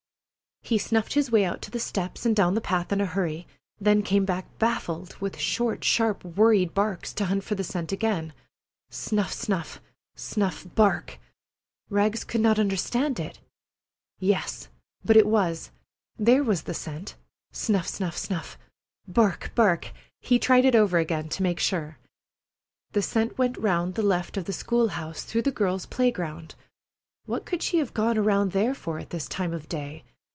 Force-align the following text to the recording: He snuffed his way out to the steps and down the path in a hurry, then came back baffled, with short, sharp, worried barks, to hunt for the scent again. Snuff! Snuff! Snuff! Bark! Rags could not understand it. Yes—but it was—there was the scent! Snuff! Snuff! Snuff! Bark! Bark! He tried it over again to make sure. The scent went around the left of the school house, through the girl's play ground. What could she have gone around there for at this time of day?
He 0.63 0.77
snuffed 0.77 1.13
his 1.15 1.29
way 1.31 1.43
out 1.43 1.61
to 1.63 1.71
the 1.71 1.79
steps 1.81 2.25
and 2.25 2.33
down 2.35 2.53
the 2.53 2.61
path 2.61 2.93
in 2.93 3.01
a 3.01 3.05
hurry, 3.05 3.45
then 3.79 4.03
came 4.03 4.23
back 4.25 4.45
baffled, 4.59 5.15
with 5.17 5.37
short, 5.37 5.83
sharp, 5.83 6.23
worried 6.23 6.73
barks, 6.75 7.11
to 7.15 7.25
hunt 7.25 7.43
for 7.43 7.55
the 7.55 7.63
scent 7.63 7.91
again. 7.91 8.31
Snuff! 8.89 9.33
Snuff! 9.33 9.81
Snuff! 10.15 10.65
Bark! 10.75 11.19
Rags 11.89 12.23
could 12.23 12.39
not 12.41 12.57
understand 12.59 13.19
it. 13.19 13.39
Yes—but 14.19 15.17
it 15.17 15.25
was—there 15.27 16.43
was 16.43 16.61
the 16.61 16.73
scent! 16.75 17.15
Snuff! 17.51 17.87
Snuff! 17.87 18.15
Snuff! 18.15 18.57
Bark! 19.07 19.51
Bark! 19.55 19.91
He 20.21 20.37
tried 20.39 20.63
it 20.63 20.75
over 20.75 20.99
again 20.99 21.27
to 21.29 21.43
make 21.43 21.59
sure. 21.59 21.97
The 22.93 23.01
scent 23.01 23.37
went 23.37 23.57
around 23.57 23.95
the 23.95 24.03
left 24.03 24.37
of 24.37 24.45
the 24.45 24.53
school 24.53 24.89
house, 24.89 25.23
through 25.25 25.41
the 25.41 25.51
girl's 25.51 25.87
play 25.87 26.11
ground. 26.11 26.53
What 27.25 27.45
could 27.47 27.61
she 27.63 27.79
have 27.79 27.93
gone 27.95 28.17
around 28.17 28.51
there 28.53 28.75
for 28.75 28.99
at 28.99 29.09
this 29.09 29.27
time 29.27 29.51
of 29.53 29.67
day? 29.67 30.03